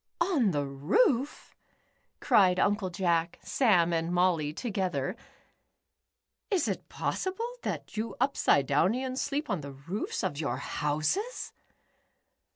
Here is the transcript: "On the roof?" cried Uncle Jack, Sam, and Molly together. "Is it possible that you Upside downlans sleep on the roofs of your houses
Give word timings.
"On 0.19 0.49
the 0.49 0.65
roof?" 0.65 1.55
cried 2.19 2.59
Uncle 2.59 2.89
Jack, 2.89 3.37
Sam, 3.43 3.93
and 3.93 4.11
Molly 4.11 4.51
together. 4.51 5.15
"Is 6.49 6.67
it 6.67 6.89
possible 6.89 7.53
that 7.61 7.95
you 7.97 8.15
Upside 8.19 8.65
downlans 8.67 9.21
sleep 9.21 9.47
on 9.47 9.61
the 9.61 9.73
roofs 9.73 10.23
of 10.23 10.39
your 10.39 10.57
houses 10.57 11.53